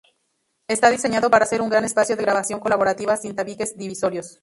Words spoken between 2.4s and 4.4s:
colaborativa, sin tabiques divisorios.